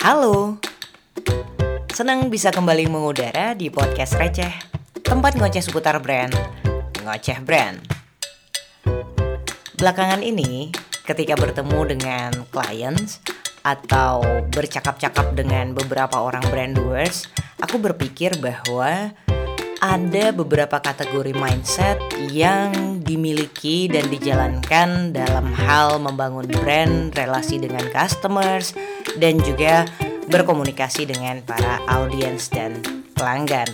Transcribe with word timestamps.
Halo, 0.00 0.56
senang 1.92 2.32
bisa 2.32 2.48
kembali 2.48 2.88
mengudara 2.88 3.52
di 3.52 3.68
podcast 3.68 4.16
receh, 4.16 4.48
tempat 5.04 5.36
ngoceh 5.36 5.60
seputar 5.60 6.00
brand, 6.00 6.32
ngoceh 7.04 7.36
brand. 7.44 7.76
Belakangan 9.76 10.24
ini, 10.24 10.72
ketika 11.04 11.36
bertemu 11.36 11.84
dengan 11.84 12.32
clients 12.48 13.20
atau 13.60 14.24
bercakap-cakap 14.48 15.36
dengan 15.36 15.76
beberapa 15.76 16.16
orang 16.16 16.48
brand 16.48 16.80
doers, 16.80 17.28
aku 17.60 17.76
berpikir 17.76 18.40
bahwa 18.40 19.12
ada 19.80 20.30
beberapa 20.36 20.76
kategori 20.76 21.32
mindset 21.32 21.96
yang 22.28 23.00
dimiliki 23.00 23.88
dan 23.88 24.12
dijalankan 24.12 25.16
dalam 25.16 25.48
hal 25.56 25.96
membangun 25.96 26.44
brand, 26.46 27.16
relasi 27.16 27.56
dengan 27.56 27.88
customers, 27.88 28.76
dan 29.16 29.40
juga 29.40 29.88
berkomunikasi 30.28 31.08
dengan 31.08 31.40
para 31.42 31.80
audiens 31.88 32.52
dan 32.52 32.84
pelanggan. 33.16 33.66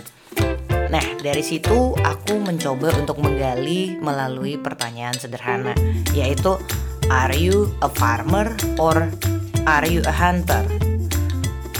Nah, 0.87 1.03
dari 1.19 1.43
situ 1.43 1.91
aku 1.99 2.39
mencoba 2.39 2.95
untuk 2.95 3.19
menggali 3.19 3.99
melalui 3.99 4.55
pertanyaan 4.55 5.13
sederhana, 5.13 5.75
yaitu 6.15 6.55
Are 7.11 7.35
you 7.35 7.71
a 7.83 7.91
farmer 7.91 8.55
or 8.79 9.11
are 9.67 9.87
you 9.87 9.99
a 10.07 10.15
hunter? 10.15 10.63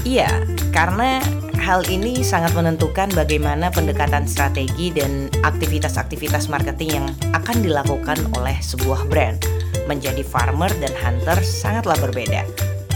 Iya, 0.07 0.27
karena 0.71 1.19
hal 1.57 1.83
ini 1.89 2.21
sangat 2.21 2.53
menentukan 2.53 3.09
bagaimana 3.13 3.73
pendekatan 3.73 4.29
strategi 4.29 4.93
dan 4.93 5.27
aktivitas-aktivitas 5.41 6.47
marketing 6.47 7.01
yang 7.01 7.07
akan 7.33 7.65
dilakukan 7.65 8.17
oleh 8.37 8.55
sebuah 8.61 9.09
brand. 9.09 9.41
Menjadi 9.89 10.21
farmer 10.21 10.69
dan 10.79 10.93
hunter 11.01 11.39
sangatlah 11.41 11.97
berbeda. 11.99 12.45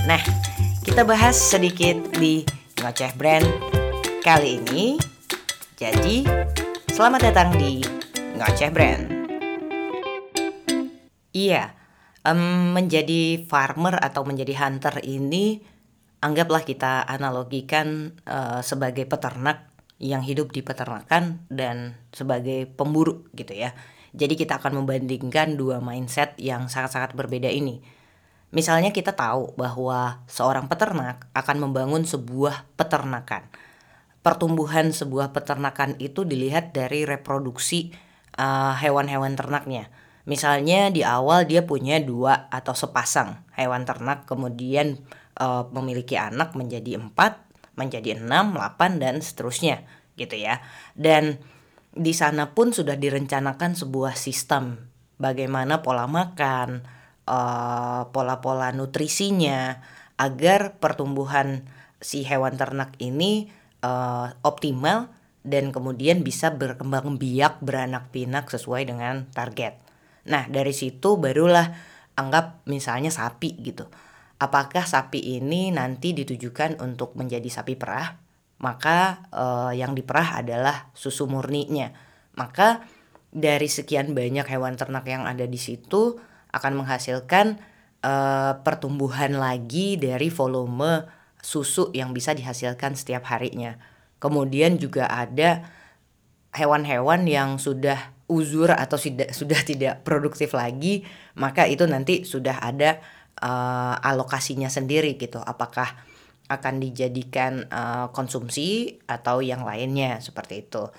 Nah, 0.05 0.21
kita 0.85 1.05
bahas 1.05 1.37
sedikit 1.37 1.97
di 2.17 2.43
Ngoceh 2.81 3.13
Brand 3.15 3.47
kali 4.21 4.61
ini. 4.61 4.97
Jadi, 5.77 6.25
selamat 6.91 7.31
datang 7.31 7.55
di 7.57 7.81
Ngoceh 8.37 8.71
Brand. 8.73 9.03
Iya, 11.31 11.71
um, 12.27 12.75
menjadi 12.75 13.41
farmer 13.47 13.97
atau 13.97 14.27
menjadi 14.27 14.53
hunter 14.57 14.99
ini 15.05 15.63
anggaplah 16.21 16.61
kita 16.61 17.01
analogikan 17.03 18.15
uh, 18.29 18.61
sebagai 18.61 19.09
peternak 19.09 19.67
yang 20.01 20.25
hidup 20.25 20.49
di 20.53 20.65
peternakan 20.65 21.45
dan 21.49 21.97
sebagai 22.13 22.65
pemburu 22.69 23.29
gitu 23.37 23.53
ya. 23.53 23.73
Jadi 24.13 24.33
kita 24.37 24.57
akan 24.57 24.81
membandingkan 24.81 25.55
dua 25.57 25.81
mindset 25.81 26.37
yang 26.41 26.69
sangat-sangat 26.69 27.13
berbeda 27.17 27.47
ini. 27.47 27.81
Misalnya 28.51 28.91
kita 28.91 29.15
tahu 29.15 29.55
bahwa 29.55 30.27
seorang 30.27 30.67
peternak 30.67 31.31
akan 31.31 31.57
membangun 31.69 32.03
sebuah 32.03 32.67
peternakan. 32.75 33.47
Pertumbuhan 34.21 34.91
sebuah 34.91 35.31
peternakan 35.31 35.95
itu 35.97 36.27
dilihat 36.27 36.75
dari 36.75 37.07
reproduksi 37.07 37.95
uh, 38.35 38.75
hewan-hewan 38.75 39.39
ternaknya. 39.39 39.87
Misalnya 40.27 40.93
di 40.93 41.01
awal 41.01 41.49
dia 41.49 41.65
punya 41.65 41.97
dua 41.97 42.51
atau 42.53 42.77
sepasang 42.77 43.41
hewan 43.55 43.87
ternak, 43.87 44.29
kemudian 44.29 45.01
uh, 45.37 45.69
memiliki 45.71 46.19
anak 46.19 46.57
menjadi 46.57 46.99
empat, 46.99 47.39
menjadi 47.79 48.19
enam, 48.19 48.57
delapan 48.57 48.99
dan 48.99 49.15
seterusnya 49.23 49.85
gitu 50.19 50.35
ya. 50.35 50.59
Dan 50.97 51.39
di 51.91 52.11
sana 52.15 52.55
pun 52.55 52.71
sudah 52.71 52.95
direncanakan 52.95 53.75
sebuah 53.75 54.15
sistem 54.15 54.91
bagaimana 55.21 55.83
pola 55.85 56.07
makan, 56.07 56.83
uh, 57.27 58.09
pola-pola 58.09 58.73
nutrisinya 58.73 59.83
agar 60.17 60.81
pertumbuhan 60.81 61.67
si 62.01 62.25
hewan 62.25 62.57
ternak 62.57 62.97
ini 62.97 63.53
uh, 63.85 64.33
optimal 64.41 65.13
dan 65.41 65.73
kemudian 65.73 66.21
bisa 66.21 66.53
berkembang 66.53 67.17
biak 67.17 67.61
beranak 67.61 68.13
pinak 68.13 68.49
sesuai 68.49 68.85
dengan 68.89 69.29
target. 69.33 69.77
Nah 70.29 70.45
dari 70.49 70.73
situ 70.73 71.17
barulah 71.17 71.73
anggap 72.13 72.61
misalnya 72.69 73.09
sapi 73.09 73.57
gitu 73.61 73.89
apakah 74.41 74.89
sapi 74.89 75.37
ini 75.37 75.69
nanti 75.69 76.17
ditujukan 76.17 76.81
untuk 76.81 77.13
menjadi 77.13 77.45
sapi 77.45 77.77
perah, 77.77 78.17
maka 78.57 79.29
eh, 79.29 79.77
yang 79.77 79.93
diperah 79.93 80.41
adalah 80.41 80.89
susu 80.97 81.29
murninya. 81.29 81.93
Maka 82.33 82.81
dari 83.29 83.69
sekian 83.69 84.17
banyak 84.17 84.49
hewan 84.49 84.75
ternak 84.81 85.05
yang 85.05 85.29
ada 85.29 85.45
di 85.45 85.61
situ 85.61 86.17
akan 86.49 86.81
menghasilkan 86.81 87.61
eh, 88.01 88.53
pertumbuhan 88.65 89.37
lagi 89.37 90.01
dari 90.01 90.33
volume 90.33 91.05
susu 91.37 91.93
yang 91.93 92.09
bisa 92.09 92.33
dihasilkan 92.33 92.97
setiap 92.97 93.29
harinya. 93.29 93.77
Kemudian 94.17 94.81
juga 94.81 95.05
ada 95.05 95.65
hewan-hewan 96.57 97.29
yang 97.29 97.61
sudah 97.61 98.13
uzur 98.31 98.73
atau 98.73 98.95
sudah 98.95 99.29
sudah 99.29 99.59
tidak 99.65 100.01
produktif 100.01 100.55
lagi, 100.55 101.03
maka 101.35 101.67
itu 101.67 101.83
nanti 101.85 102.23
sudah 102.23 102.61
ada 102.63 103.01
uh, 103.41 103.95
alokasinya 103.99 104.69
sendiri 104.71 105.17
gitu. 105.17 105.41
Apakah 105.41 106.07
akan 106.51 106.83
dijadikan 106.83 107.65
uh, 107.71 108.11
konsumsi 108.11 108.99
atau 109.07 109.39
yang 109.39 109.63
lainnya 109.63 110.19
seperti 110.19 110.67
itu. 110.67 110.91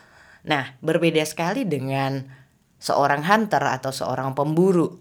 Nah 0.48 0.80
berbeda 0.80 1.20
sekali 1.28 1.68
dengan 1.68 2.24
seorang 2.80 3.22
hunter 3.22 3.60
atau 3.60 3.92
seorang 3.92 4.32
pemburu. 4.32 4.98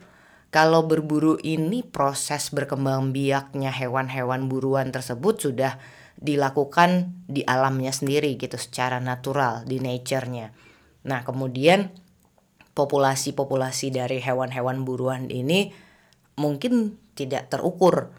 Kalau 0.52 0.84
berburu 0.84 1.40
ini 1.40 1.79
proses 1.79 2.52
berkembang 2.52 3.16
biaknya 3.16 3.72
hewan-hewan 3.72 4.52
buruan 4.52 4.91
tersebut 4.91 5.40
sudah 5.40 5.79
dilakukan 6.19 7.16
di 7.23 7.47
alamnya 7.47 7.96
sendiri 7.96 8.35
gitu 8.35 8.59
secara 8.59 9.00
natural 9.00 9.63
di 9.63 9.79
nature-nya. 9.79 10.52
Nah, 11.08 11.23
kemudian 11.23 11.96
populasi-populasi 12.75 13.96
dari 13.96 14.19
hewan-hewan 14.19 14.84
buruan 14.84 15.31
ini 15.31 15.72
mungkin 16.39 16.97
tidak 17.15 17.51
terukur 17.51 18.13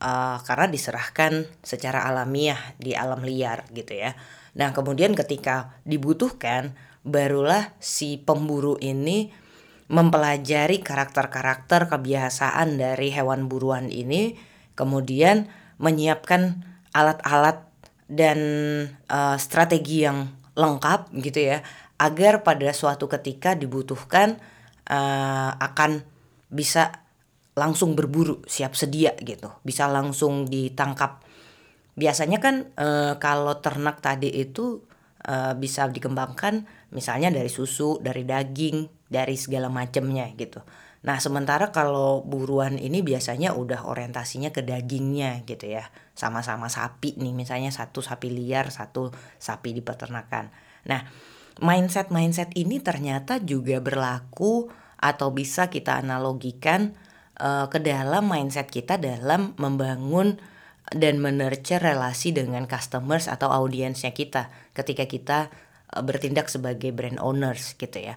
uh, 0.00 0.38
karena 0.44 0.66
diserahkan 0.70 1.48
secara 1.64 2.06
alamiah 2.06 2.58
di 2.78 2.92
alam 2.94 3.24
liar 3.24 3.66
gitu 3.72 3.96
ya. 3.96 4.14
Nah 4.56 4.72
kemudian 4.72 5.12
ketika 5.12 5.76
dibutuhkan 5.84 6.76
barulah 7.06 7.76
si 7.78 8.18
pemburu 8.18 8.74
ini 8.82 9.30
mempelajari 9.86 10.82
karakter-karakter 10.82 11.86
kebiasaan 11.86 12.74
dari 12.74 13.14
hewan 13.14 13.46
buruan 13.46 13.86
ini, 13.86 14.34
kemudian 14.74 15.46
menyiapkan 15.78 16.66
alat-alat 16.90 17.62
dan 18.10 18.38
uh, 19.06 19.38
strategi 19.38 20.02
yang 20.02 20.34
lengkap 20.58 21.14
gitu 21.22 21.54
ya, 21.54 21.62
agar 22.02 22.42
pada 22.42 22.74
suatu 22.74 23.06
ketika 23.06 23.54
dibutuhkan 23.54 24.42
uh, 24.90 25.54
akan 25.54 26.02
bisa 26.50 27.05
langsung 27.56 27.96
berburu, 27.96 28.44
siap 28.44 28.76
sedia 28.76 29.16
gitu, 29.16 29.48
bisa 29.64 29.88
langsung 29.88 30.44
ditangkap. 30.44 31.24
Biasanya 31.96 32.38
kan 32.38 32.68
e, 32.76 33.16
kalau 33.16 33.56
ternak 33.64 34.04
tadi 34.04 34.28
itu 34.28 34.84
e, 35.24 35.56
bisa 35.56 35.88
dikembangkan 35.88 36.68
misalnya 36.92 37.32
dari 37.32 37.48
susu, 37.48 37.96
dari 38.04 38.28
daging, 38.28 39.08
dari 39.08 39.40
segala 39.40 39.72
macamnya 39.72 40.28
gitu. 40.36 40.60
Nah, 41.08 41.16
sementara 41.16 41.72
kalau 41.72 42.20
buruan 42.26 42.76
ini 42.76 43.00
biasanya 43.00 43.56
udah 43.56 43.88
orientasinya 43.88 44.52
ke 44.52 44.60
dagingnya 44.60 45.46
gitu 45.48 45.80
ya. 45.80 45.88
Sama-sama 46.12 46.68
sapi 46.68 47.16
nih, 47.16 47.32
misalnya 47.32 47.72
satu 47.72 48.04
sapi 48.04 48.28
liar, 48.28 48.68
satu 48.68 49.14
sapi 49.40 49.70
di 49.70 49.80
peternakan. 49.86 50.50
Nah, 50.90 51.06
mindset-mindset 51.62 52.52
ini 52.58 52.84
ternyata 52.84 53.40
juga 53.40 53.80
berlaku 53.80 54.68
atau 54.98 55.30
bisa 55.30 55.70
kita 55.70 56.02
analogikan 56.02 56.98
uh, 57.40 57.66
ke 57.68 57.78
dalam 57.80 58.28
mindset 58.28 58.68
kita 58.68 58.96
dalam 59.00 59.56
membangun 59.60 60.40
dan 60.94 61.18
menurture 61.18 61.82
relasi 61.82 62.30
dengan 62.30 62.70
customers 62.70 63.26
atau 63.26 63.50
audiensnya 63.50 64.14
kita 64.14 64.52
ketika 64.72 65.04
kita 65.10 65.38
uh, 65.92 66.02
bertindak 66.02 66.46
sebagai 66.48 66.92
brand 66.94 67.20
owners 67.20 67.74
gitu 67.76 67.98
ya. 68.00 68.16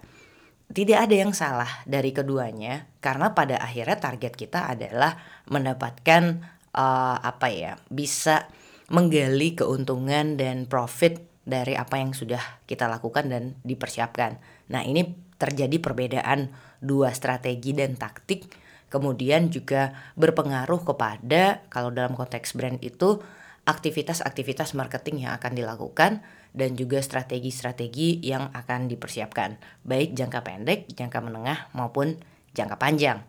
Tidak 0.69 1.01
ada 1.01 1.15
yang 1.17 1.33
salah 1.33 1.81
dari 1.89 2.13
keduanya 2.13 2.85
karena 3.01 3.33
pada 3.33 3.57
akhirnya 3.57 3.97
target 3.97 4.37
kita 4.37 4.69
adalah 4.69 5.17
mendapatkan 5.49 6.45
uh, 6.77 7.17
apa 7.17 7.49
ya 7.49 7.73
bisa 7.89 8.45
menggali 8.93 9.57
keuntungan 9.57 10.37
dan 10.37 10.69
profit 10.69 11.25
dari 11.41 11.73
apa 11.73 11.97
yang 11.97 12.13
sudah 12.13 12.61
kita 12.69 12.85
lakukan 12.85 13.33
dan 13.33 13.57
dipersiapkan. 13.65 14.37
Nah 14.69 14.85
ini 14.85 15.09
terjadi 15.41 15.81
perbedaan 15.81 16.53
dua 16.77 17.09
strategi 17.17 17.73
dan 17.73 17.97
taktik 17.97 18.68
kemudian 18.89 19.53
juga 19.53 19.93
berpengaruh 20.17 20.83
kepada 20.83 21.63
kalau 21.69 21.93
dalam 21.93 22.13
konteks 22.17 22.57
brand 22.57 22.81
itu 22.81 23.21
aktivitas-aktivitas 23.69 24.73
marketing 24.73 25.29
yang 25.29 25.37
akan 25.37 25.53
dilakukan 25.53 26.25
dan 26.57 26.73
juga 26.73 26.97
strategi-strategi 26.97 28.17
yang 28.25 28.49
akan 28.49 28.89
dipersiapkan 28.89 29.61
baik 29.85 30.17
jangka 30.17 30.41
pendek, 30.41 30.89
jangka 30.89 31.21
menengah 31.21 31.69
maupun 31.77 32.17
jangka 32.57 32.81
panjang. 32.81 33.21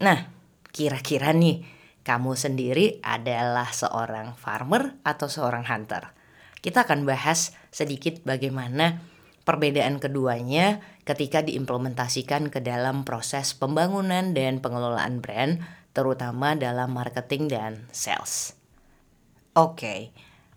Nah, 0.00 0.32
kira-kira 0.72 1.36
nih 1.36 1.62
kamu 2.00 2.32
sendiri 2.32 3.04
adalah 3.04 3.68
seorang 3.68 4.32
farmer 4.34 4.96
atau 5.04 5.28
seorang 5.28 5.68
hunter? 5.68 6.16
Kita 6.64 6.88
akan 6.88 7.04
bahas 7.04 7.52
sedikit 7.68 8.24
bagaimana 8.24 9.13
perbedaan 9.44 10.00
keduanya 10.00 10.80
ketika 11.04 11.44
diimplementasikan 11.44 12.48
ke 12.48 12.64
dalam 12.64 13.04
proses 13.04 13.52
pembangunan 13.52 14.32
dan 14.32 14.64
pengelolaan 14.64 15.20
brand, 15.20 15.60
terutama 15.92 16.56
dalam 16.56 16.92
marketing 16.96 17.48
dan 17.52 17.72
sales. 17.92 18.56
Oke, 19.54 20.10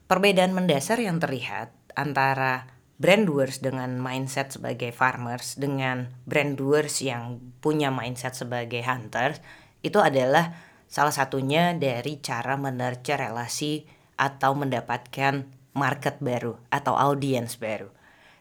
perbedaan 0.10 0.58
mendasar 0.58 0.98
yang 0.98 1.22
terlihat 1.22 1.70
antara 1.94 2.72
brand 2.98 3.30
doers 3.30 3.62
dengan 3.62 4.02
mindset 4.02 4.50
sebagai 4.56 4.90
farmers 4.90 5.60
dengan 5.62 6.10
brand 6.26 6.58
doers 6.58 7.06
yang 7.06 7.38
punya 7.62 7.94
mindset 7.94 8.34
sebagai 8.34 8.82
hunters 8.82 9.38
itu 9.86 10.02
adalah 10.02 10.58
Salah 10.88 11.12
satunya 11.12 11.76
dari 11.76 12.24
cara 12.24 12.56
menercer 12.56 13.20
relasi 13.20 13.84
atau 14.16 14.56
mendapatkan 14.56 15.44
market 15.76 16.24
baru 16.24 16.56
atau 16.72 16.96
audience 16.96 17.60
baru. 17.60 17.92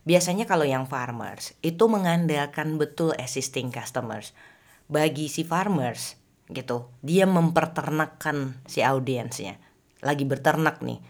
Biasanya 0.07 0.47
kalau 0.47 0.63
yang 0.63 0.87
farmers 0.87 1.59
itu 1.67 1.91
mengandalkan 1.91 2.79
betul 2.79 3.11
existing 3.19 3.75
customers. 3.75 4.31
Bagi 4.87 5.27
si 5.27 5.43
farmers 5.43 6.15
gitu, 6.47 6.87
dia 7.03 7.27
memperternakkan 7.27 8.63
si 8.71 8.87
audiensnya. 8.87 9.59
Lagi 10.07 10.23
berternak 10.23 10.79
nih. 10.79 11.03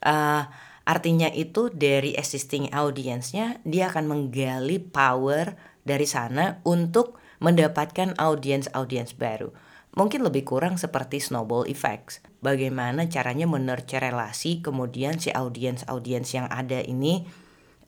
Uh, 0.00 0.48
artinya 0.88 1.28
itu 1.28 1.68
dari 1.68 2.16
existing 2.16 2.72
audiensnya 2.72 3.60
dia 3.68 3.92
akan 3.92 4.08
menggali 4.08 4.80
power 4.80 5.60
dari 5.84 6.08
sana 6.08 6.64
untuk 6.64 7.20
mendapatkan 7.44 8.16
audience-audience 8.16 9.12
baru 9.12 9.52
mungkin 9.94 10.22
lebih 10.22 10.46
kurang 10.46 10.78
seperti 10.78 11.18
snowball 11.18 11.66
effects. 11.66 12.22
Bagaimana 12.40 13.10
caranya 13.10 13.50
menercer 13.50 14.00
relasi, 14.02 14.62
kemudian 14.62 15.18
si 15.18 15.34
audiens-audiens 15.34 16.28
yang 16.30 16.46
ada 16.46 16.78
ini 16.80 17.26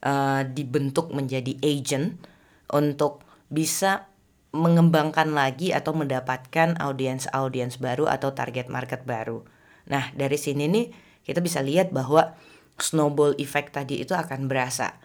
uh, 0.03 0.43
dibentuk 0.45 1.09
menjadi 1.15 1.55
agent 1.63 2.19
untuk 2.69 3.23
bisa 3.47 4.11
mengembangkan 4.53 5.33
lagi 5.33 5.73
atau 5.73 5.97
mendapatkan 5.97 6.77
audiens-audiens 6.77 7.81
baru 7.81 8.05
atau 8.05 8.37
target 8.37 8.69
market 8.69 9.01
baru. 9.01 9.41
Nah, 9.89 10.13
dari 10.13 10.37
sini 10.37 10.69
nih 10.69 10.85
kita 11.25 11.41
bisa 11.41 11.65
lihat 11.65 11.89
bahwa 11.89 12.37
snowball 12.77 13.33
effect 13.41 13.73
tadi 13.73 14.05
itu 14.05 14.13
akan 14.13 14.45
berasa. 14.45 15.01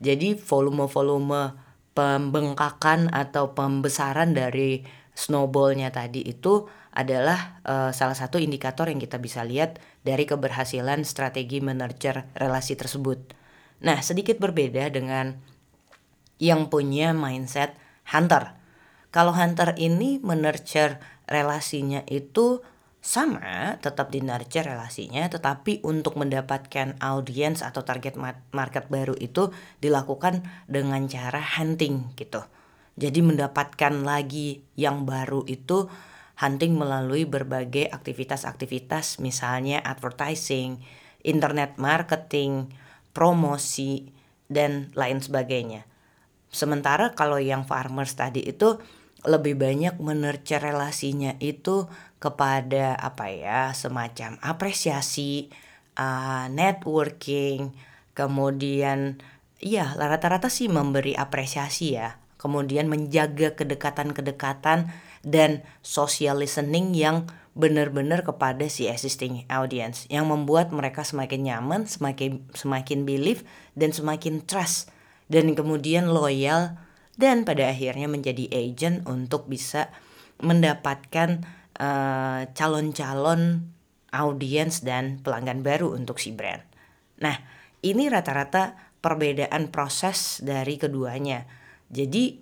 Jadi 0.00 0.36
volume-volume 0.36 1.56
pembengkakan 1.96 3.12
atau 3.12 3.56
pembesaran 3.56 4.36
dari 4.36 4.84
snowballnya 5.16 5.92
tadi 5.92 6.24
itu 6.24 6.64
adalah 6.90 7.60
uh, 7.62 7.90
salah 7.92 8.16
satu 8.16 8.40
indikator 8.40 8.88
yang 8.90 8.98
kita 8.98 9.20
bisa 9.20 9.44
lihat 9.46 9.78
dari 10.02 10.26
keberhasilan 10.26 11.04
strategi 11.06 11.62
menurture 11.62 12.26
relasi 12.36 12.74
tersebut. 12.74 13.39
Nah, 13.80 13.98
sedikit 14.04 14.36
berbeda 14.36 14.92
dengan 14.92 15.40
yang 16.40 16.72
punya 16.72 17.12
mindset 17.12 17.76
hunter. 18.08 18.56
Kalau 19.12 19.34
hunter 19.34 19.76
ini 19.76 20.22
menurture 20.22 21.02
relasinya 21.26 22.04
itu 22.08 22.62
sama, 23.00 23.80
tetap 23.80 24.12
di 24.12 24.20
relasinya, 24.20 25.24
tetapi 25.32 25.80
untuk 25.88 26.20
mendapatkan 26.20 27.00
audiens 27.00 27.64
atau 27.64 27.80
target 27.80 28.20
market 28.52 28.92
baru 28.92 29.16
itu 29.16 29.48
dilakukan 29.80 30.44
dengan 30.68 31.08
cara 31.08 31.40
hunting 31.40 32.12
gitu. 32.20 32.44
Jadi 33.00 33.24
mendapatkan 33.24 34.04
lagi 34.04 34.60
yang 34.76 35.08
baru 35.08 35.48
itu 35.48 35.88
hunting 36.36 36.76
melalui 36.76 37.24
berbagai 37.24 37.88
aktivitas-aktivitas 37.88 39.16
misalnya 39.24 39.80
advertising, 39.80 40.84
internet 41.24 41.80
marketing, 41.80 42.68
promosi 43.14 44.10
dan 44.50 44.90
lain 44.98 45.22
sebagainya. 45.22 45.86
Sementara 46.50 47.14
kalau 47.14 47.38
yang 47.38 47.62
farmers 47.62 48.18
tadi 48.18 48.42
itu 48.42 48.78
lebih 49.22 49.54
banyak 49.60 50.00
menercer 50.00 50.64
relasinya 50.64 51.36
itu 51.38 51.86
kepada 52.18 52.96
apa 52.96 53.30
ya 53.30 53.70
semacam 53.76 54.40
apresiasi, 54.42 55.52
uh, 56.00 56.48
networking, 56.50 57.70
kemudian 58.16 59.20
iya 59.60 59.92
rata-rata 59.94 60.48
sih 60.48 60.66
memberi 60.66 61.14
apresiasi 61.14 61.94
ya 61.94 62.20
kemudian 62.40 62.88
menjaga 62.88 63.52
kedekatan-kedekatan 63.52 64.88
dan 65.20 65.50
social 65.84 66.40
listening 66.40 66.96
yang 66.96 67.28
benar-benar 67.58 68.22
kepada 68.22 68.70
si 68.70 68.86
existing 68.86 69.44
audience 69.50 70.06
yang 70.06 70.30
membuat 70.30 70.70
mereka 70.70 71.02
semakin 71.02 71.50
nyaman, 71.50 71.84
semakin 71.86 72.46
semakin 72.54 73.02
believe 73.02 73.42
dan 73.74 73.90
semakin 73.90 74.42
trust 74.46 74.88
dan 75.26 75.52
kemudian 75.58 76.10
loyal 76.10 76.78
dan 77.18 77.42
pada 77.42 77.68
akhirnya 77.68 78.06
menjadi 78.06 78.46
agent 78.54 79.04
untuk 79.10 79.50
bisa 79.50 79.90
mendapatkan 80.40 81.42
eh, 81.76 82.40
calon-calon 82.54 83.66
audience 84.14 84.82
dan 84.82 85.18
pelanggan 85.20 85.62
baru 85.62 85.94
untuk 85.94 86.18
si 86.18 86.34
brand. 86.34 86.62
Nah, 87.20 87.36
ini 87.82 88.08
rata-rata 88.08 88.78
perbedaan 89.02 89.68
proses 89.74 90.40
dari 90.40 90.76
keduanya 90.76 91.60
jadi 91.90 92.38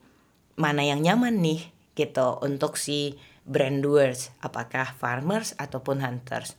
mana 0.61 0.85
yang 0.85 1.01
nyaman 1.01 1.41
nih 1.41 1.73
gitu 1.97 2.37
untuk 2.45 2.77
si 2.77 3.17
brand 3.49 3.81
doers, 3.81 4.31
apakah 4.45 4.93
farmers 5.01 5.57
ataupun 5.57 6.05
hunters. 6.05 6.55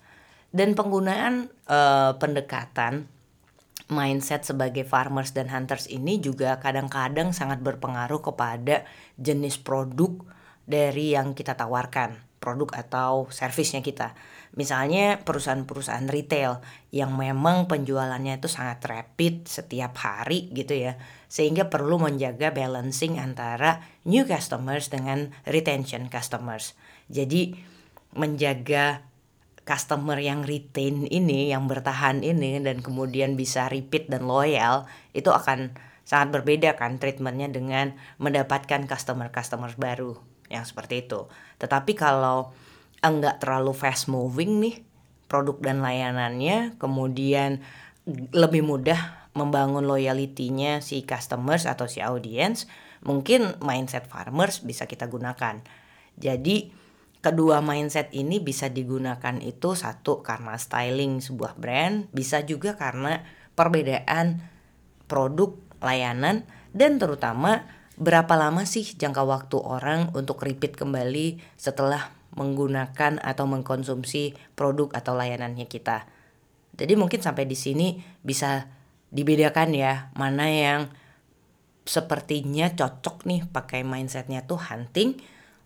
Dan 0.49 0.73
penggunaan 0.73 1.53
uh, 1.69 2.17
pendekatan 2.17 3.05
mindset 3.89 4.45
sebagai 4.45 4.85
farmers 4.85 5.33
dan 5.33 5.49
hunters 5.49 5.85
ini 5.89 6.17
juga 6.17 6.57
kadang-kadang 6.57 7.33
sangat 7.33 7.61
berpengaruh 7.61 8.21
kepada 8.21 8.85
jenis 9.17 9.61
produk 9.61 10.13
dari 10.65 11.17
yang 11.17 11.33
kita 11.37 11.57
tawarkan, 11.57 12.17
produk 12.37 12.69
atau 12.85 13.29
servisnya 13.33 13.81
kita. 13.81 14.13
Misalnya 14.57 15.21
perusahaan-perusahaan 15.21 16.09
retail 16.09 16.61
yang 16.89 17.13
memang 17.13 17.69
penjualannya 17.69 18.41
itu 18.41 18.49
sangat 18.49 18.81
rapid 18.85 19.45
setiap 19.45 19.93
hari 20.01 20.49
gitu 20.53 20.73
ya. 20.73 20.97
Sehingga 21.29 21.69
perlu 21.69 22.01
menjaga 22.01 22.49
balancing 22.49 23.21
antara 23.21 23.85
new 24.09 24.25
customers 24.25 24.89
dengan 24.89 25.29
retention 25.45 26.09
customers. 26.09 26.73
Jadi 27.13 27.53
menjaga 28.17 29.05
customer 29.69 30.17
yang 30.17 30.41
retain 30.41 31.05
ini, 31.05 31.53
yang 31.53 31.69
bertahan 31.69 32.25
ini 32.25 32.57
dan 32.57 32.81
kemudian 32.81 33.37
bisa 33.37 33.69
repeat 33.69 34.09
dan 34.09 34.25
loyal 34.25 34.89
itu 35.13 35.29
akan 35.29 35.77
sangat 36.09 36.41
berbeda 36.41 36.73
kan 36.73 36.97
treatmentnya 36.97 37.53
dengan 37.53 37.93
mendapatkan 38.17 38.89
customer-customer 38.89 39.77
baru 39.77 40.17
yang 40.49 40.65
seperti 40.65 41.05
itu. 41.05 41.29
Tetapi 41.61 41.93
kalau 41.93 42.49
enggak 42.99 43.43
terlalu 43.43 43.71
fast 43.75 44.11
moving 44.11 44.59
nih 44.59 44.75
produk 45.29 45.57
dan 45.61 45.79
layanannya. 45.79 46.75
Kemudian 46.81 47.63
lebih 48.33 48.65
mudah 48.65 49.29
membangun 49.37 49.85
loyalitinya 49.85 50.81
si 50.81 51.05
customers 51.05 51.69
atau 51.69 51.85
si 51.85 52.01
audience. 52.01 52.65
Mungkin 53.05 53.61
mindset 53.63 54.09
farmers 54.09 54.65
bisa 54.65 54.89
kita 54.89 55.07
gunakan. 55.07 55.63
Jadi 56.19 56.75
kedua 57.19 57.59
mindset 57.59 58.11
ini 58.15 58.39
bisa 58.39 58.71
digunakan 58.71 59.35
itu 59.43 59.75
satu 59.75 60.23
karena 60.23 60.55
styling 60.55 61.19
sebuah 61.19 61.59
brand 61.59 62.07
bisa 62.15 62.47
juga 62.47 62.79
karena 62.79 63.27
perbedaan 63.59 64.39
produk 65.11 65.59
layanan 65.83 66.47
dan 66.71 66.95
terutama 66.95 67.67
berapa 67.99 68.31
lama 68.39 68.63
sih 68.63 68.87
jangka 68.95 69.27
waktu 69.27 69.57
orang 69.59 70.15
untuk 70.15 70.39
repeat 70.39 70.79
kembali 70.79 71.43
setelah 71.59 72.18
menggunakan 72.39 73.19
atau 73.19 73.45
mengkonsumsi 73.45 74.33
produk 74.55 74.95
atau 74.95 75.13
layanannya 75.19 75.67
kita. 75.67 76.07
Jadi 76.79 76.95
mungkin 76.95 77.19
sampai 77.19 77.43
di 77.43 77.59
sini 77.59 77.99
bisa 78.23 78.71
dibedakan 79.11 79.75
ya 79.75 80.15
mana 80.15 80.47
yang 80.47 80.81
sepertinya 81.83 82.71
cocok 82.71 83.27
nih 83.27 83.41
pakai 83.49 83.81
mindsetnya 83.83 84.45
tuh 84.45 84.61
hunting 84.61 85.17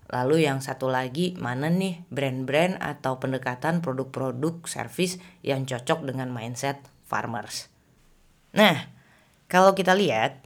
lalu 0.08 0.48
yang 0.48 0.64
satu 0.64 0.88
lagi 0.88 1.36
mana 1.36 1.68
nih 1.68 2.04
brand-brand 2.08 2.80
atau 2.80 3.20
pendekatan 3.20 3.80
produk-produk 3.84 4.64
service 4.64 5.20
yang 5.40 5.64
cocok 5.64 6.04
dengan 6.04 6.32
mindset 6.32 6.80
farmers. 7.08 7.68
Nah, 8.56 8.88
kalau 9.48 9.72
kita 9.76 9.92
lihat 9.96 10.44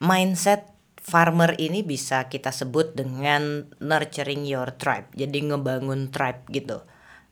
mindset 0.00 0.77
farmer 1.08 1.56
ini 1.56 1.80
bisa 1.80 2.28
kita 2.28 2.52
sebut 2.52 2.92
dengan 2.92 3.64
nurturing 3.80 4.44
your 4.44 4.76
tribe 4.76 5.08
jadi 5.16 5.40
ngebangun 5.48 6.12
tribe 6.12 6.44
gitu. 6.52 6.84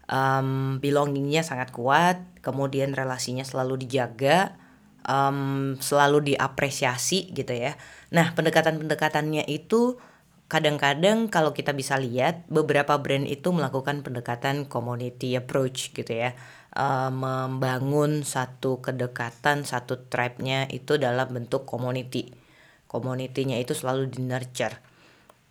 Um, 0.07 0.79
belongingnya 0.81 1.45
sangat 1.45 1.75
kuat 1.75 2.23
kemudian 2.41 2.97
relasinya 2.97 3.45
selalu 3.45 3.85
dijaga 3.85 4.57
um, 5.05 5.77
selalu 5.77 6.33
diapresiasi 6.33 7.29
gitu 7.37 7.53
ya. 7.53 7.77
Nah 8.15 8.33
pendekatan 8.33 8.81
pendekatannya 8.81 9.45
itu 9.51 10.01
kadang-kadang 10.47 11.27
kalau 11.27 11.51
kita 11.51 11.75
bisa 11.75 11.99
lihat 11.99 12.47
beberapa 12.47 12.95
brand 13.03 13.27
itu 13.27 13.51
melakukan 13.51 14.07
pendekatan 14.07 14.71
community 14.71 15.37
approach 15.37 15.93
gitu 15.93 16.09
ya. 16.11 16.33
Membangun 17.11 18.23
satu 18.23 18.85
kedekatan 18.85 19.65
satu 19.65 20.07
tribe-nya 20.07 20.69
itu 20.71 21.01
dalam 21.01 21.33
bentuk 21.33 21.65
community 21.65 22.46
community-nya 22.97 23.61
itu 23.61 23.77
selalu 23.77 24.09
di 24.09 24.25
nurture. 24.25 24.81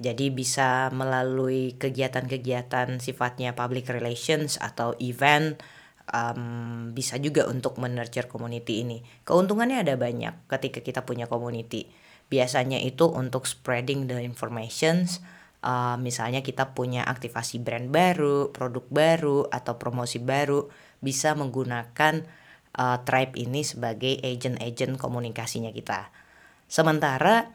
Jadi 0.02 0.34
bisa 0.34 0.90
melalui 0.92 1.78
kegiatan-kegiatan 1.78 2.98
sifatnya 2.98 3.54
public 3.54 3.88
relations 3.94 4.58
atau 4.58 4.98
event 4.98 5.62
um, 6.10 6.92
bisa 6.92 7.22
juga 7.22 7.46
untuk 7.46 7.78
menurture 7.78 8.25
community 8.25 8.82
ini. 8.82 9.06
Keuntungannya 9.24 9.86
ada 9.86 9.94
banyak 9.96 10.50
ketika 10.50 10.82
kita 10.82 11.06
punya 11.06 11.30
community. 11.30 11.88
Biasanya 12.28 12.82
itu 12.82 13.06
untuk 13.08 13.46
spreading 13.46 14.10
the 14.10 14.20
informations 14.20 15.22
uh, 15.66 15.98
misalnya 15.98 16.46
kita 16.46 16.78
punya 16.78 17.02
aktivasi 17.04 17.60
brand 17.60 17.90
baru 17.90 18.54
produk 18.54 18.86
baru 18.88 19.40
atau 19.50 19.82
promosi 19.82 20.22
baru 20.22 20.70
bisa 21.02 21.34
menggunakan 21.34 22.25
uh, 22.78 22.98
tribe 23.04 23.34
ini 23.36 23.66
sebagai 23.66 24.22
agent-agent 24.22 25.02
komunikasinya 25.02 25.74
kita 25.74 26.14
sementara 26.65 27.51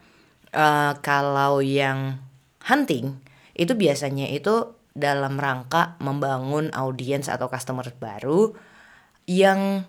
uh, 0.55 0.93
kalau 1.03 1.59
yang 1.59 2.19
hunting 2.65 3.19
itu 3.55 3.73
biasanya 3.75 4.29
itu 4.31 4.77
dalam 4.91 5.39
rangka 5.39 5.95
membangun 6.03 6.67
audiens 6.75 7.31
atau 7.31 7.47
customer 7.47 7.87
baru 7.95 8.51
yang 9.27 9.87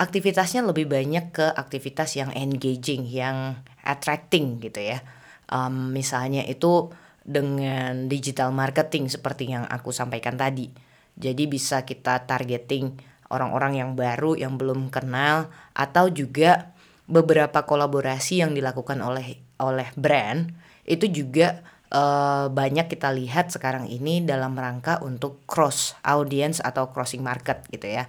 aktivitasnya 0.00 0.64
lebih 0.64 0.88
banyak 0.88 1.30
ke 1.30 1.46
aktivitas 1.54 2.16
yang 2.18 2.32
engaging, 2.34 3.06
yang 3.06 3.60
attracting 3.84 4.58
gitu 4.58 4.80
ya. 4.80 5.04
Um, 5.46 5.92
misalnya 5.92 6.42
itu 6.48 6.90
dengan 7.24 8.08
digital 8.08 8.52
marketing 8.52 9.08
seperti 9.12 9.52
yang 9.52 9.68
aku 9.68 9.92
sampaikan 9.92 10.36
tadi. 10.36 10.72
Jadi 11.14 11.46
bisa 11.46 11.86
kita 11.86 12.26
targeting 12.26 12.98
orang-orang 13.30 13.80
yang 13.80 13.90
baru 13.94 14.34
yang 14.34 14.58
belum 14.58 14.90
kenal 14.90 15.48
atau 15.72 16.10
juga 16.10 16.73
beberapa 17.04 17.64
kolaborasi 17.68 18.40
yang 18.40 18.56
dilakukan 18.56 19.00
oleh 19.04 19.40
oleh 19.60 19.88
brand 19.94 20.50
itu 20.88 21.08
juga 21.08 21.60
uh, 21.92 22.48
banyak 22.48 22.88
kita 22.88 23.12
lihat 23.12 23.52
sekarang 23.52 23.88
ini 23.88 24.24
dalam 24.24 24.56
rangka 24.56 25.00
untuk 25.04 25.44
cross 25.44 25.96
audience 26.04 26.60
atau 26.64 26.88
crossing 26.92 27.20
market 27.20 27.64
gitu 27.68 27.88
ya. 27.88 28.08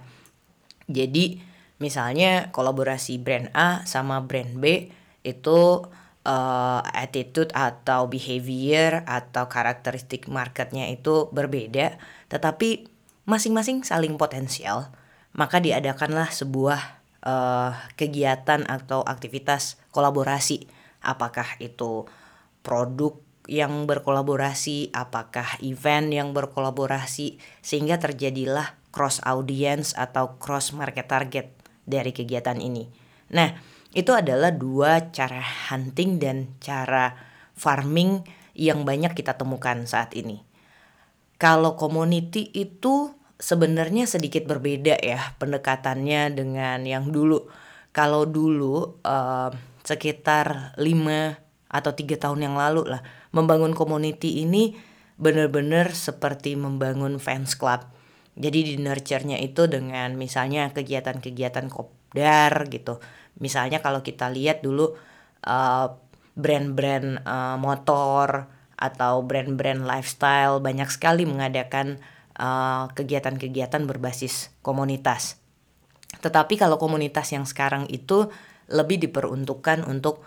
Jadi 0.86 1.56
Misalnya 1.76 2.48
kolaborasi 2.56 3.20
brand 3.20 3.52
A 3.52 3.84
sama 3.84 4.24
brand 4.24 4.56
B 4.56 4.88
itu 5.20 5.84
uh, 6.24 6.80
attitude 6.88 7.52
atau 7.52 8.08
behavior 8.08 9.04
atau 9.04 9.44
karakteristik 9.44 10.24
marketnya 10.32 10.88
itu 10.88 11.28
berbeda, 11.36 12.00
tetapi 12.32 12.88
masing-masing 13.28 13.84
saling 13.84 14.16
potensial. 14.16 14.88
Maka 15.36 15.60
diadakanlah 15.60 16.32
sebuah 16.32 16.95
uh, 17.26 17.74
kegiatan 17.98 18.62
atau 18.62 19.02
aktivitas 19.02 19.76
kolaborasi. 19.90 20.70
Apakah 21.02 21.58
itu 21.58 22.06
produk 22.62 23.18
yang 23.50 23.86
berkolaborasi, 23.86 24.94
apakah 24.94 25.58
event 25.62 26.10
yang 26.10 26.30
berkolaborasi, 26.34 27.38
sehingga 27.62 27.98
terjadilah 27.98 28.78
cross 28.94 29.18
audience 29.26 29.94
atau 29.98 30.38
cross 30.38 30.70
market 30.70 31.06
target 31.10 31.46
dari 31.86 32.10
kegiatan 32.10 32.58
ini. 32.58 32.90
Nah, 33.34 33.54
itu 33.94 34.12
adalah 34.12 34.52
dua 34.52 35.10
cara 35.14 35.42
hunting 35.70 36.18
dan 36.18 36.52
cara 36.58 37.14
farming 37.56 38.26
yang 38.52 38.84
banyak 38.84 39.16
kita 39.16 39.38
temukan 39.38 39.88
saat 39.88 40.12
ini. 40.12 40.42
Kalau 41.36 41.76
community 41.76 42.48
itu 42.52 43.15
sebenarnya 43.36 44.08
sedikit 44.08 44.48
berbeda 44.48 45.00
ya 45.00 45.36
pendekatannya 45.40 46.34
dengan 46.36 46.84
yang 46.84 47.12
dulu. 47.12 47.48
Kalau 47.92 48.28
dulu 48.28 49.00
uh, 49.04 49.50
sekitar 49.86 50.76
5 50.76 50.84
atau 51.66 51.92
tiga 51.96 52.16
tahun 52.20 52.46
yang 52.46 52.56
lalu 52.56 52.86
lah 52.86 53.02
membangun 53.34 53.72
community 53.72 54.44
ini 54.44 54.76
benar-benar 55.16 55.96
seperti 55.96 56.54
membangun 56.54 57.16
fans 57.16 57.56
club 57.56 57.96
jadi 58.36 58.58
di 58.60 58.74
nurture-nya 58.76 59.40
itu 59.40 59.64
dengan 59.64 60.12
misalnya 60.20 60.68
kegiatan-kegiatan 60.76 61.72
kopdar 61.72 62.68
gitu. 62.68 63.00
Misalnya 63.40 63.80
kalau 63.80 64.04
kita 64.04 64.28
lihat 64.28 64.60
dulu 64.60 64.92
uh, 65.48 65.86
brand-brand 66.36 67.24
uh, 67.24 67.56
motor 67.56 68.52
atau 68.76 69.24
brand-brand 69.24 69.88
lifestyle 69.88 70.60
banyak 70.60 70.84
sekali 70.92 71.24
mengadakan 71.24 71.96
uh, 72.38 72.92
kegiatan-kegiatan 72.92 73.82
berbasis 73.88 74.54
komunitas. 74.60 75.40
Tetapi 76.20 76.56
kalau 76.56 76.80
komunitas 76.80 77.32
yang 77.34 77.44
sekarang 77.44 77.88
itu 77.90 78.30
lebih 78.70 79.02
diperuntukkan 79.02 79.84
untuk 79.84 80.24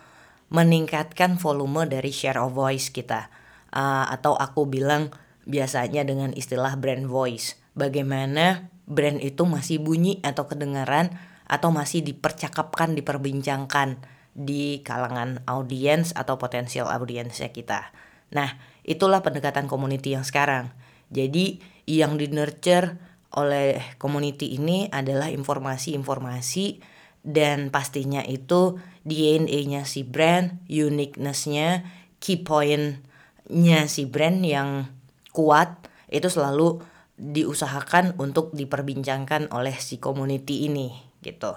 meningkatkan 0.50 1.38
volume 1.38 1.86
dari 1.86 2.10
share 2.10 2.42
of 2.42 2.54
voice 2.58 2.90
kita. 2.90 3.30
Uh, 3.70 4.10
atau 4.10 4.34
aku 4.34 4.66
bilang 4.66 5.14
biasanya 5.46 6.02
dengan 6.02 6.34
istilah 6.34 6.74
brand 6.74 7.06
voice 7.06 7.54
bagaimana 7.78 8.74
brand 8.90 9.22
itu 9.22 9.46
masih 9.46 9.78
bunyi 9.78 10.18
atau 10.26 10.50
kedengaran 10.50 11.14
atau 11.46 11.70
masih 11.74 12.02
dipercakapkan, 12.02 12.98
diperbincangkan 12.98 14.02
di 14.34 14.82
kalangan 14.86 15.42
audiens 15.50 16.14
atau 16.14 16.38
potensial 16.38 16.90
audiensnya 16.90 17.50
kita. 17.50 17.90
Nah, 18.30 18.62
itulah 18.86 19.26
pendekatan 19.26 19.66
community 19.66 20.14
yang 20.14 20.22
sekarang. 20.26 20.70
Jadi, 21.10 21.62
yang 21.90 22.22
di 22.22 22.30
nurture 22.30 23.02
oleh 23.34 23.98
community 23.98 24.58
ini 24.58 24.86
adalah 24.94 25.34
informasi-informasi 25.34 26.82
dan 27.26 27.74
pastinya 27.74 28.22
itu 28.22 28.78
DNA-nya 29.06 29.90
si 29.90 30.06
brand, 30.06 30.62
uniqueness-nya, 30.70 31.86
key 32.22 32.46
point-nya 32.46 33.90
si 33.90 34.06
brand 34.06 34.46
yang 34.46 34.90
kuat 35.34 35.90
itu 36.10 36.30
selalu 36.30 36.82
diusahakan 37.20 38.16
untuk 38.18 38.54
diperbincangkan 38.56 39.52
oleh 39.52 39.76
si 39.78 40.00
community 40.00 40.70
ini 40.70 40.94
gitu. 41.20 41.52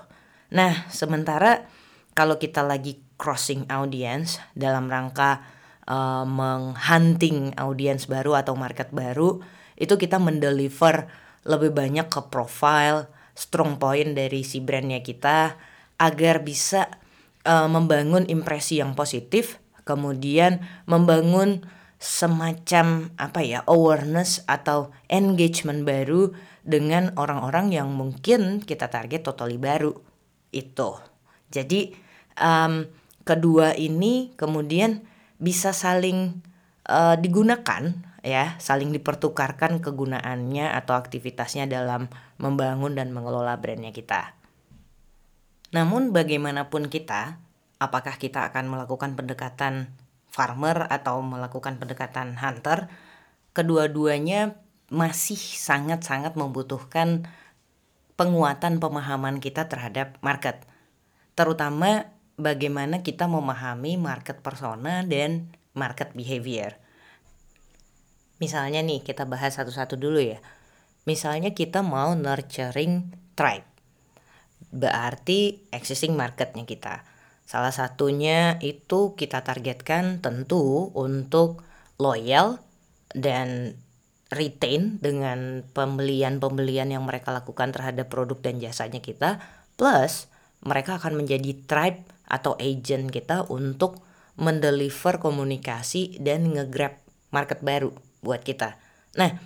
Nah, 0.53 0.91
sementara 0.91 1.65
kalau 2.12 2.37
kita 2.37 2.61
lagi 2.67 3.01
crossing 3.17 3.71
audience 3.71 4.43
dalam 4.53 4.91
rangka 4.91 5.41
uh, 5.87 6.27
menghunting 6.27 7.55
audience 7.57 8.11
baru 8.11 8.37
atau 8.43 8.59
market 8.59 8.91
baru, 8.91 9.41
itu 9.83 9.99
kita 9.99 10.23
mendeliver 10.23 11.11
lebih 11.43 11.75
banyak 11.75 12.07
ke 12.07 12.31
profile, 12.31 13.11
strong 13.35 13.83
point 13.83 14.15
dari 14.15 14.47
si 14.47 14.62
brandnya 14.62 15.03
kita 15.03 15.59
agar 15.99 16.47
bisa 16.47 16.87
uh, 17.43 17.67
membangun 17.67 18.31
impresi 18.31 18.79
yang 18.79 18.95
positif, 18.95 19.59
kemudian 19.83 20.62
membangun 20.87 21.67
semacam 21.99 23.15
apa 23.19 23.43
ya 23.43 23.62
awareness 23.67 24.43
atau 24.47 24.91
engagement 25.07 25.87
baru 25.87 26.35
dengan 26.62 27.15
orang-orang 27.19 27.75
yang 27.75 27.91
mungkin 27.91 28.62
kita 28.62 28.87
target 28.87 29.27
totally 29.27 29.59
baru. 29.59 29.95
Itu. 30.55 30.99
Jadi 31.51 31.95
um, 32.39 32.87
kedua 33.27 33.75
ini 33.75 34.35
kemudian 34.39 35.03
bisa 35.43 35.75
saling 35.75 36.39
uh, 36.87 37.19
digunakan 37.19 38.12
ya 38.23 38.57
saling 38.62 38.95
dipertukarkan 38.95 39.83
kegunaannya 39.83 40.71
atau 40.73 40.95
aktivitasnya 40.95 41.67
dalam 41.67 42.07
membangun 42.38 42.95
dan 42.95 43.11
mengelola 43.11 43.59
brandnya 43.59 43.91
kita 43.91 44.38
namun 45.75 46.14
bagaimanapun 46.14 46.87
kita 46.87 47.43
apakah 47.83 48.14
kita 48.14 48.47
akan 48.47 48.71
melakukan 48.71 49.19
pendekatan 49.19 49.91
farmer 50.33 50.88
atau 50.88 51.21
melakukan 51.21 51.76
pendekatan 51.76 52.41
hunter, 52.41 52.88
kedua-duanya 53.52 54.57
masih 54.88 55.37
sangat-sangat 55.37 56.38
membutuhkan 56.38 57.29
penguatan 58.17 58.81
pemahaman 58.81 59.45
kita 59.45 59.69
terhadap 59.69 60.17
market. 60.25 60.64
Terutama 61.37 62.09
bagaimana 62.41 63.05
kita 63.05 63.29
memahami 63.29 64.00
market 64.00 64.41
persona 64.41 65.05
dan 65.05 65.52
market 65.76 66.17
behavior. 66.17 66.81
Misalnya 68.43 68.83
nih, 68.83 69.07
kita 69.07 69.23
bahas 69.31 69.55
satu-satu 69.55 69.95
dulu 69.95 70.19
ya. 70.19 70.43
Misalnya 71.07 71.55
kita 71.55 71.87
mau 71.87 72.19
nurturing 72.19 73.15
tribe. 73.39 73.67
Berarti 74.75 75.71
existing 75.71 76.19
marketnya 76.19 76.67
kita 76.67 77.07
Salah 77.53 77.69
satunya 77.69 78.57
itu 78.65 79.13
kita 79.13 79.45
targetkan 79.45 80.25
tentu 80.25 80.89
untuk 80.97 81.61
loyal 82.01 82.65
dan 83.13 83.77
retain 84.33 84.97
dengan 85.05 85.61
pembelian-pembelian 85.77 86.89
yang 86.89 87.05
mereka 87.05 87.29
lakukan 87.29 87.69
terhadap 87.77 88.09
produk 88.09 88.41
dan 88.41 88.57
jasanya 88.57 89.05
kita 89.05 89.45
plus 89.77 90.33
mereka 90.65 90.97
akan 90.97 91.21
menjadi 91.21 91.53
tribe 91.69 92.09
atau 92.25 92.57
agent 92.57 93.13
kita 93.13 93.45
untuk 93.53 94.01
mendeliver 94.41 95.21
komunikasi 95.21 96.17
dan 96.25 96.57
ngegrab 96.57 96.97
market 97.29 97.61
baru 97.61 97.93
buat 98.23 98.41
kita. 98.47 98.79
Nah, 99.19 99.37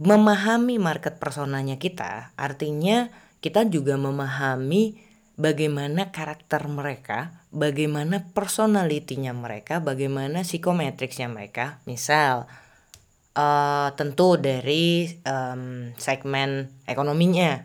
memahami 0.00 0.80
market 0.80 1.20
personanya 1.22 1.76
kita 1.78 2.34
artinya 2.38 3.10
kita 3.38 3.66
juga 3.70 3.94
memahami 3.94 4.98
bagaimana 5.38 6.10
karakter 6.10 6.66
mereka, 6.66 7.46
bagaimana 7.54 8.26
personalitinya 8.34 9.30
mereka, 9.30 9.78
bagaimana 9.78 10.42
psikometriksnya 10.42 11.30
mereka. 11.30 11.78
Misal, 11.86 12.50
uh, 13.38 13.88
tentu 13.94 14.34
dari 14.34 15.06
um, 15.22 15.94
segmen 15.94 16.74
ekonominya, 16.90 17.62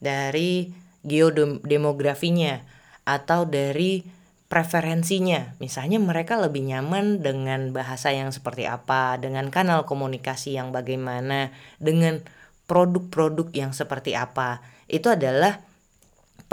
dari 0.00 0.72
geodemografinya, 1.04 2.64
atau 3.04 3.44
dari 3.44 4.21
preferensinya. 4.52 5.56
Misalnya 5.64 5.96
mereka 5.96 6.36
lebih 6.36 6.60
nyaman 6.68 7.24
dengan 7.24 7.72
bahasa 7.72 8.12
yang 8.12 8.28
seperti 8.36 8.68
apa, 8.68 9.16
dengan 9.16 9.48
kanal 9.48 9.88
komunikasi 9.88 10.52
yang 10.60 10.76
bagaimana, 10.76 11.56
dengan 11.80 12.20
produk-produk 12.68 13.48
yang 13.56 13.72
seperti 13.72 14.12
apa. 14.12 14.60
Itu 14.92 15.08
adalah 15.08 15.64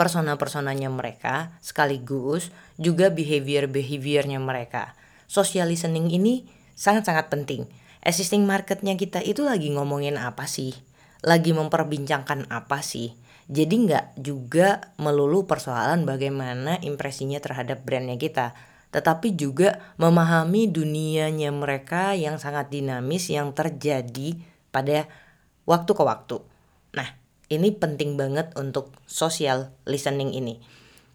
persona-personanya 0.00 0.88
mereka 0.88 1.52
sekaligus 1.60 2.48
juga 2.80 3.12
behavior-behaviornya 3.12 4.40
mereka. 4.40 4.96
Social 5.28 5.68
listening 5.68 6.08
ini 6.08 6.48
sangat-sangat 6.72 7.28
penting. 7.28 7.68
Existing 8.00 8.48
marketnya 8.48 8.96
kita 8.96 9.20
itu 9.20 9.44
lagi 9.44 9.68
ngomongin 9.76 10.16
apa 10.16 10.48
sih? 10.48 10.72
Lagi 11.20 11.52
memperbincangkan 11.52 12.48
apa 12.48 12.80
sih? 12.80 13.12
Jadi 13.50 13.74
nggak 13.90 14.22
juga 14.22 14.94
melulu 15.02 15.42
persoalan 15.42 16.06
bagaimana 16.06 16.78
impresinya 16.86 17.42
terhadap 17.42 17.82
brandnya 17.82 18.14
kita, 18.14 18.54
tetapi 18.94 19.34
juga 19.34 19.82
memahami 19.98 20.70
dunianya 20.70 21.50
mereka 21.50 22.14
yang 22.14 22.38
sangat 22.38 22.70
dinamis 22.70 23.26
yang 23.26 23.50
terjadi 23.50 24.38
pada 24.70 25.10
waktu 25.66 25.90
ke 25.90 26.02
waktu. 26.06 26.38
Nah, 26.94 27.08
ini 27.50 27.74
penting 27.74 28.14
banget 28.14 28.54
untuk 28.54 28.94
social 29.10 29.74
listening 29.82 30.30
ini. 30.30 30.62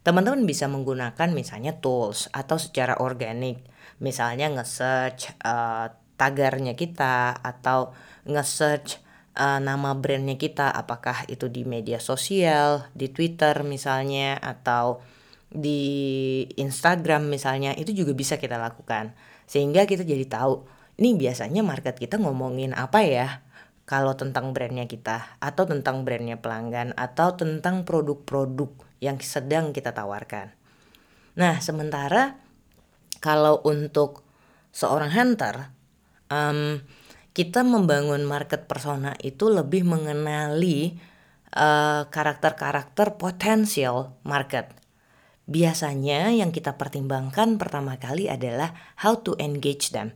Teman-teman 0.04 0.44
bisa 0.44 0.68
menggunakan 0.68 1.32
misalnya 1.32 1.80
tools 1.80 2.28
atau 2.36 2.60
secara 2.60 3.00
organik. 3.00 3.64
Misalnya 4.04 4.52
nge-search 4.52 5.40
uh, 5.40 5.88
tagarnya 6.20 6.76
kita 6.76 7.32
atau 7.40 7.96
nge-search 8.28 9.05
uh, 9.36 9.60
nama 9.60 9.94
brandnya 9.96 10.40
kita 10.40 10.72
apakah 10.72 11.28
itu 11.28 11.52
di 11.52 11.68
media 11.68 12.00
sosial, 12.02 12.88
di 12.96 13.12
Twitter 13.12 13.62
misalnya 13.62 14.40
atau 14.40 15.04
di 15.56 16.44
Instagram 16.60 17.32
misalnya 17.32 17.72
itu 17.78 17.96
juga 17.96 18.12
bisa 18.12 18.36
kita 18.36 18.60
lakukan 18.60 19.16
sehingga 19.48 19.88
kita 19.88 20.04
jadi 20.04 20.26
tahu 20.28 20.68
ini 21.00 21.16
biasanya 21.16 21.62
market 21.64 21.96
kita 21.96 22.20
ngomongin 22.20 22.76
apa 22.76 23.00
ya 23.08 23.46
kalau 23.86 24.18
tentang 24.18 24.52
brandnya 24.52 24.90
kita 24.90 25.38
atau 25.38 25.64
tentang 25.70 26.02
brandnya 26.04 26.42
pelanggan 26.42 26.92
atau 26.98 27.38
tentang 27.38 27.86
produk-produk 27.86 28.74
yang 28.98 29.22
sedang 29.22 29.72
kita 29.72 29.94
tawarkan. 29.94 30.50
Nah, 31.38 31.62
sementara 31.62 32.42
kalau 33.22 33.62
untuk 33.62 34.26
seorang 34.74 35.14
hunter, 35.14 35.70
um, 36.34 36.82
kita 37.36 37.68
membangun 37.68 38.24
market 38.24 38.66
persona 38.66 39.12
itu 39.20 39.52
lebih 39.52 39.84
mengenali 39.84 40.96
uh, 41.52 42.08
karakter-karakter 42.08 43.20
potensial 43.20 44.16
market. 44.24 44.72
Biasanya 45.46 46.32
yang 46.34 46.50
kita 46.50 46.80
pertimbangkan 46.80 47.60
pertama 47.60 48.00
kali 48.00 48.32
adalah 48.32 48.74
how 48.98 49.20
to 49.20 49.36
engage 49.38 49.92
them. 49.92 50.16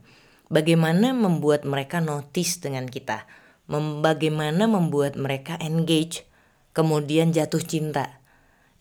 Bagaimana 0.50 1.14
membuat 1.14 1.62
mereka 1.62 2.02
notice 2.02 2.58
dengan 2.58 2.90
kita 2.90 3.28
mem 3.70 4.02
bagaimana 4.02 4.66
membuat 4.66 5.14
mereka 5.14 5.54
engage, 5.62 6.26
kemudian 6.74 7.30
jatuh 7.30 7.62
cinta. 7.62 8.18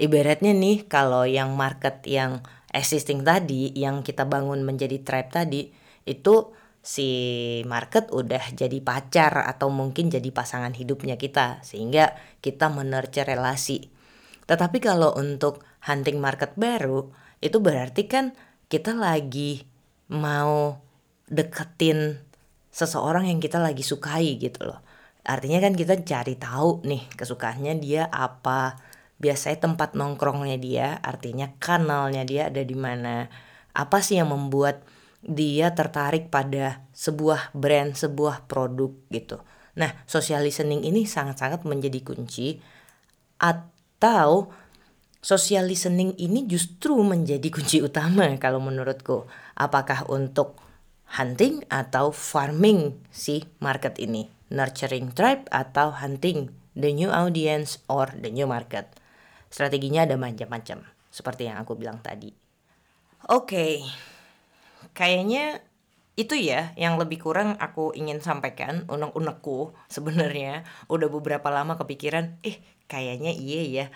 Ibaratnya 0.01 0.57
nih 0.57 0.89
kalau 0.89 1.29
yang 1.29 1.53
market 1.53 2.01
yang 2.09 2.41
existing 2.73 3.21
tadi, 3.21 3.69
yang 3.77 4.01
kita 4.01 4.25
bangun 4.25 4.65
menjadi 4.65 4.97
tribe 5.05 5.29
tadi, 5.29 5.69
itu 6.09 6.49
si 6.79 7.09
market 7.67 8.07
udah 8.09 8.55
jadi 8.55 8.79
pacar 8.79 9.45
atau 9.45 9.67
mungkin 9.67 10.07
jadi 10.07 10.31
pasangan 10.31 10.71
hidupnya 10.71 11.19
kita 11.19 11.59
sehingga 11.61 12.15
kita 12.39 12.71
menurture 12.71 13.27
relasi. 13.27 13.91
Tetapi 14.49 14.81
kalau 14.81 15.13
untuk 15.13 15.61
hunting 15.85 16.17
market 16.17 16.55
baru 16.57 17.11
itu 17.43 17.61
berarti 17.61 18.07
kan 18.09 18.35
kita 18.71 18.95
lagi 18.95 19.63
mau 20.09 20.81
deketin 21.29 22.17
seseorang 22.73 23.29
yang 23.29 23.39
kita 23.41 23.61
lagi 23.61 23.85
sukai 23.85 24.37
gitu 24.41 24.65
loh. 24.65 24.81
Artinya 25.25 25.61
kan 25.61 25.77
kita 25.77 26.01
cari 26.01 26.33
tahu 26.39 26.81
nih 26.87 27.05
kesukaannya 27.13 27.77
dia 27.77 28.09
apa. 28.09 28.81
Biasanya 29.19 29.67
tempat 29.67 29.99
nongkrongnya 29.99 30.57
dia, 30.57 30.95
artinya 31.03 31.51
kanalnya 31.59 32.23
dia 32.23 32.47
ada 32.47 32.63
di 32.63 32.73
mana. 32.73 33.27
Apa 33.75 33.99
sih 33.99 34.15
yang 34.15 34.31
membuat 34.31 34.81
dia 35.19 35.75
tertarik 35.75 36.31
pada 36.31 36.83
sebuah 36.95 37.51
brand, 37.51 37.95
sebuah 37.95 38.47
produk 38.47 38.95
gitu. 39.11 39.43
Nah, 39.79 39.91
social 40.07 40.43
listening 40.43 40.83
ini 40.83 41.03
sangat-sangat 41.03 41.63
menjadi 41.67 41.99
kunci 42.03 42.59
atau 43.39 44.51
social 45.19 45.67
listening 45.67 46.15
ini 46.19 46.47
justru 46.47 46.95
menjadi 47.03 47.47
kunci 47.55 47.83
utama 47.83 48.27
kalau 48.39 48.63
menurutku. 48.63 49.27
Apakah 49.59 50.07
untuk 50.07 50.59
hunting 51.19 51.65
atau 51.67 52.13
farming 52.13 52.95
si 53.09 53.41
market 53.59 53.97
ini, 53.97 54.29
nurturing 54.53 55.11
tribe 55.11 55.49
atau 55.49 55.89
hunting 55.89 56.53
the 56.77 56.93
new 56.93 57.09
audience 57.09 57.81
or 57.89 58.07
the 58.13 58.29
new 58.29 58.45
market. 58.45 58.87
Strateginya 59.49 60.05
ada 60.05 60.15
macam-macam, 60.15 60.85
seperti 61.09 61.49
yang 61.49 61.57
aku 61.57 61.73
bilang 61.73 61.97
tadi. 62.05 62.29
Oke, 63.33 63.49
okay. 63.49 63.73
Kayaknya 64.99 65.63
itu 66.19 66.35
ya 66.35 66.75
yang 66.75 66.99
lebih 66.99 67.23
kurang 67.23 67.55
aku 67.63 67.95
ingin 67.95 68.19
sampaikan 68.19 68.83
unek-unekku 68.91 69.71
sebenarnya. 69.87 70.67
Udah 70.91 71.07
beberapa 71.07 71.47
lama 71.47 71.79
kepikiran 71.79 72.43
eh 72.43 72.59
kayaknya 72.91 73.31
iya 73.31 73.63
ya. 73.63 73.87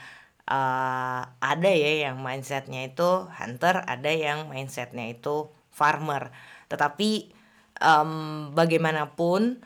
Uh, 0.43 1.23
ada 1.39 1.71
ya 1.71 2.07
yang 2.07 2.19
mindsetnya 2.19 2.87
itu 2.87 3.27
hunter 3.31 3.83
ada 3.83 4.07
yang 4.07 4.47
mindsetnya 4.47 5.11
itu 5.11 5.51
farmer. 5.75 6.31
Tetapi 6.71 7.35
um, 7.83 8.55
bagaimanapun 8.55 9.59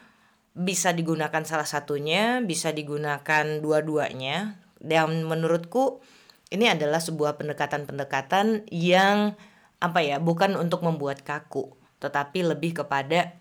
bisa 0.58 0.89
digunakan 0.97 1.45
salah 1.45 1.69
satunya, 1.69 2.41
bisa 2.41 2.73
digunakan 2.73 3.62
dua-duanya. 3.62 4.58
Dan 4.82 5.30
menurutku 5.30 6.02
ini 6.50 6.65
adalah 6.73 6.97
sebuah 6.97 7.38
pendekatan-pendekatan 7.38 8.65
yang 8.73 9.38
apa 9.78 10.00
ya, 10.02 10.18
bukan 10.18 10.58
untuk 10.58 10.82
membuat 10.82 11.22
kaku, 11.22 11.74
tetapi 12.02 12.46
lebih 12.46 12.82
kepada 12.84 13.38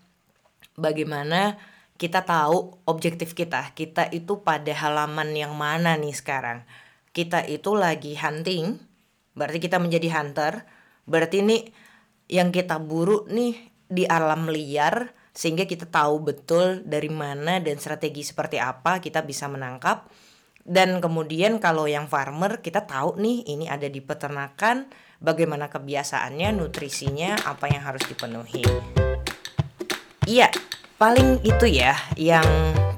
bagaimana 0.77 1.57
kita 1.97 2.23
tahu 2.23 2.77
objektif 2.85 3.33
kita. 3.33 3.73
Kita 3.73 4.05
itu 4.13 4.45
pada 4.45 4.69
halaman 4.69 5.33
yang 5.33 5.57
mana 5.57 5.97
nih 5.97 6.13
sekarang? 6.13 6.63
Kita 7.11 7.41
itu 7.45 7.73
lagi 7.73 8.13
hunting, 8.13 8.77
berarti 9.33 9.57
kita 9.57 9.81
menjadi 9.81 10.21
hunter. 10.21 10.65
Berarti 11.09 11.41
ini 11.41 11.57
yang 12.29 12.53
kita 12.53 12.77
buru 12.77 13.25
nih 13.25 13.57
di 13.87 14.03
alam 14.05 14.51
liar 14.51 15.15
sehingga 15.31 15.63
kita 15.69 15.87
tahu 15.87 16.21
betul 16.25 16.83
dari 16.83 17.07
mana 17.07 17.61
dan 17.63 17.79
strategi 17.79 18.25
seperti 18.25 18.59
apa 18.59 18.99
kita 18.99 19.23
bisa 19.23 19.47
menangkap 19.47 20.09
dan 20.67 20.99
kemudian 20.99 21.63
kalau 21.63 21.87
yang 21.87 22.11
farmer 22.11 22.59
kita 22.59 22.83
tahu 22.83 23.15
nih 23.15 23.47
ini 23.47 23.71
ada 23.71 23.87
di 23.87 24.03
peternakan 24.03 24.91
bagaimana 25.23 25.71
kebiasaannya 25.71 26.51
nutrisinya 26.59 27.39
apa 27.47 27.71
yang 27.71 27.87
harus 27.87 28.03
dipenuhi. 28.03 28.67
Iya 30.27 30.51
paling 30.99 31.39
itu 31.47 31.65
ya 31.71 31.95
yang 32.19 32.45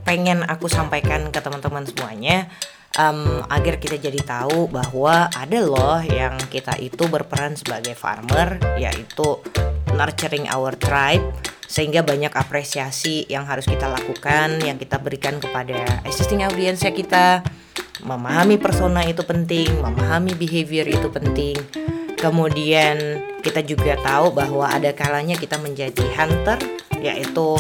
pengen 0.02 0.42
aku 0.50 0.66
sampaikan 0.66 1.30
ke 1.30 1.38
teman-teman 1.44 1.86
semuanya 1.86 2.50
um, 2.98 3.44
agar 3.52 3.78
kita 3.78 4.02
jadi 4.02 4.18
tahu 4.24 4.72
bahwa 4.72 5.30
ada 5.30 5.60
loh 5.62 6.00
yang 6.02 6.40
kita 6.50 6.74
itu 6.82 7.06
berperan 7.06 7.54
sebagai 7.54 7.94
farmer 7.94 8.58
yaitu 8.82 9.38
nurturing 9.94 10.48
our 10.50 10.74
tribe 10.80 11.22
sehingga 11.70 12.02
banyak 12.02 12.34
apresiasi 12.34 13.30
yang 13.30 13.46
harus 13.46 13.70
kita 13.70 13.86
lakukan 13.86 14.58
yang 14.66 14.82
kita 14.82 14.98
berikan 14.98 15.38
kepada 15.38 16.02
existing 16.02 16.42
audience 16.42 16.82
kita. 16.82 17.46
Memahami 18.02 18.58
persona 18.58 19.06
itu 19.06 19.22
penting 19.22 19.70
memahami 19.86 20.34
behavior 20.34 20.90
itu 20.90 21.08
penting. 21.14 21.54
Kemudian 22.18 23.22
kita 23.46 23.62
juga 23.62 23.96
tahu 24.02 24.34
bahwa 24.34 24.66
ada 24.66 24.90
kalanya 24.98 25.38
kita 25.38 25.62
menjadi 25.62 26.04
hunter 26.18 26.58
yaitu 27.00 27.56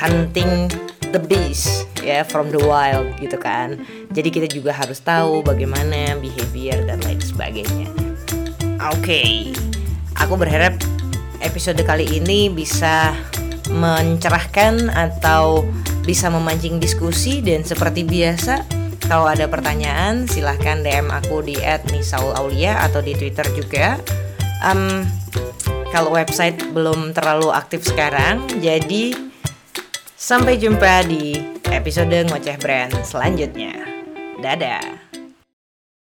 hunting 0.00 0.70
the 1.10 1.20
beast 1.20 1.88
ya 2.04 2.22
from 2.22 2.54
the 2.54 2.62
wild 2.62 3.10
gitu 3.18 3.34
kan. 3.42 3.80
Jadi 4.14 4.28
kita 4.30 4.46
juga 4.46 4.70
harus 4.70 5.02
tahu 5.02 5.42
bagaimana 5.42 6.14
behavior 6.22 6.78
dan 6.86 7.02
lain 7.02 7.18
sebagainya. 7.18 7.90
Oke 8.92 9.02
okay. 9.02 9.30
aku 10.20 10.36
berharap 10.36 10.78
episode 11.46 11.78
kali 11.86 12.18
ini 12.18 12.50
bisa 12.50 13.14
mencerahkan 13.70 14.90
atau 14.90 15.62
bisa 16.02 16.26
memancing 16.30 16.82
diskusi 16.82 17.38
dan 17.42 17.62
seperti 17.62 18.02
biasa 18.02 18.66
kalau 19.06 19.30
ada 19.30 19.46
pertanyaan 19.46 20.26
silahkan 20.26 20.82
DM 20.82 21.06
aku 21.14 21.38
di 21.46 21.54
@nisaulaulia 21.94 22.82
atau 22.82 22.98
di 22.98 23.14
Twitter 23.14 23.46
juga. 23.54 24.02
Um, 24.66 25.06
kalau 25.94 26.10
website 26.10 26.58
belum 26.74 27.14
terlalu 27.14 27.54
aktif 27.54 27.86
sekarang, 27.86 28.42
jadi 28.58 29.14
sampai 30.18 30.58
jumpa 30.58 31.06
di 31.06 31.38
episode 31.70 32.26
ngoceh 32.26 32.58
brand 32.58 32.92
selanjutnya. 33.06 33.78
Dadah. 34.42 35.25